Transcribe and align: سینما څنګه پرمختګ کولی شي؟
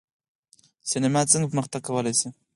سینما 0.89 1.21
څنګه 1.31 1.49
پرمختګ 1.51 1.81
کولی 1.87 2.13
شي؟ 2.19 2.27